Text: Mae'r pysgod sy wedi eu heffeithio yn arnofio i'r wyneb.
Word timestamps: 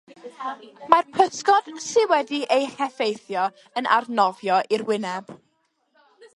Mae'r 0.93 1.11
pysgod 1.17 1.67
sy 1.83 2.05
wedi 2.13 2.41
eu 2.57 2.65
heffeithio 2.81 3.45
yn 3.83 3.93
arnofio 3.99 4.59
i'r 4.79 4.89
wyneb. 4.93 5.31